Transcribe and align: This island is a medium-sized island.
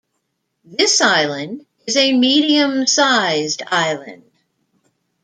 This 0.65 0.99
island 0.99 1.63
is 1.85 1.95
a 1.95 2.11
medium-sized 2.13 3.61
island. 3.67 4.23